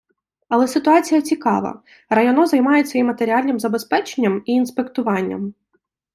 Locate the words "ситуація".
0.67-1.21